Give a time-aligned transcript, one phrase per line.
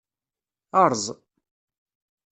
[0.83, 1.05] Erẓ.